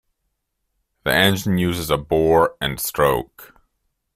[1.03, 3.53] The engine uses a bore and stroke.